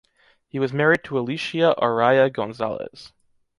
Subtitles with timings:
[0.47, 3.11] He was married to "Alicia Araya González".